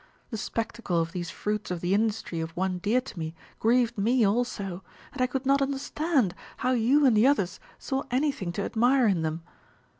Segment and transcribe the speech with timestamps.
[0.31, 4.25] The spectacle of these fruits of the industry of one dear to me grieved me
[4.25, 9.05] also, and I could not understand how you and the others saw anything to admire
[9.05, 9.43] in them.